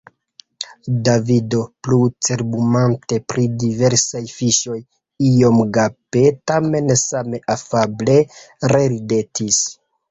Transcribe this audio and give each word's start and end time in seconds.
Davido, 1.07 1.59
plu 1.87 1.99
cerbumante 2.29 3.19
pri 3.33 3.45
diversaj 3.65 4.23
fiŝoj, 4.39 4.81
iom 5.29 5.63
gape 5.79 6.25
tamen 6.55 6.93
same 7.07 7.47
afable 7.59 8.19
reridetis. 8.77 9.67